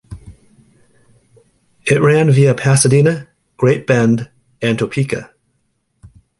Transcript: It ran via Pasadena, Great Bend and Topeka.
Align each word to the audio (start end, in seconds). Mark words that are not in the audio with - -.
It 1.85 2.01
ran 2.01 2.31
via 2.31 2.55
Pasadena, 2.55 3.27
Great 3.57 3.85
Bend 3.85 4.31
and 4.59 4.79
Topeka. 4.79 5.31